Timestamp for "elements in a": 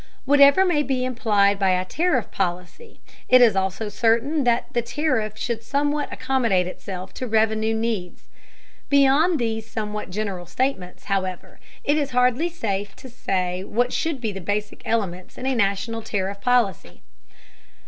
14.85-15.53